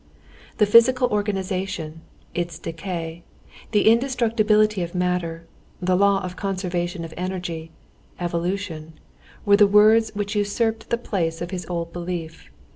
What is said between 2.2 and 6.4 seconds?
its decay, the indestructibility of matter, the law of the